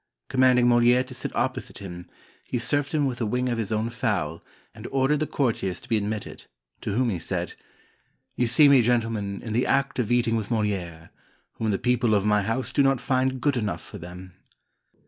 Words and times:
Commanding 0.29 0.67
Moliere 0.67 1.03
to 1.03 1.13
sit 1.13 1.31
oppo 1.33 1.61
site 1.61 1.77
him, 1.77 2.09
he 2.45 2.57
served 2.57 2.91
him 2.91 3.05
with 3.05 3.21
a 3.21 3.25
wing 3.27 3.47
of 3.49 3.59
his 3.59 3.71
own 3.71 3.91
fowl 3.91 4.41
and 4.73 4.87
ordered 4.87 5.19
the 5.19 5.27
courtiers 5.27 5.79
to 5.79 5.87
be 5.87 5.95
admitted, 5.95 6.45
to 6.81 6.93
whom 6.95 7.11
he 7.11 7.19
said: 7.19 7.53
"You 8.35 8.47
see 8.47 8.67
me, 8.67 8.81
gentlemen, 8.81 9.43
in 9.43 9.53
the 9.53 9.67
act 9.67 9.99
of 9.99 10.11
eating 10.11 10.35
with 10.35 10.49
Moliere, 10.49 11.11
whom 11.53 11.69
the 11.69 11.77
people 11.77 12.15
of 12.15 12.25
my 12.25 12.41
house 12.41 12.71
do 12.71 12.81
not 12.81 12.99
find 12.99 13.39
good 13.39 13.55
enough 13.57 13.83
for 13.83 13.99
them." 13.99 14.33